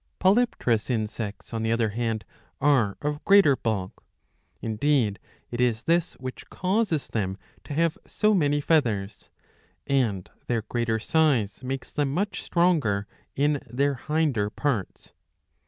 Polypterous 0.19 0.89
insects 0.89 1.53
on 1.53 1.61
the 1.61 1.71
other 1.71 1.89
hand 1.89 2.25
are 2.59 2.97
of 3.03 3.23
greater 3.23 3.55
bulk— 3.55 4.03
indeed 4.59 5.19
it 5.51 5.61
is 5.61 5.83
this 5.83 6.13
which 6.13 6.49
causes 6.49 7.05
them 7.07 7.37
to 7.63 7.75
have 7.75 7.99
so 8.07 8.33
many 8.33 8.59
feathers— 8.59 9.29
and 9.85 10.31
their 10.47 10.63
greater 10.63 10.97
size 10.97 11.63
makes 11.63 11.91
them 11.91 12.11
much 12.11 12.41
stronger 12.41 13.05
in 13.35 13.61
their 13.69 13.93
hinder 13.93 14.49
parts. 14.49 15.13